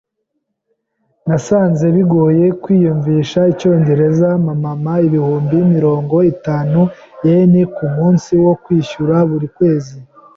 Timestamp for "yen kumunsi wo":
7.27-8.53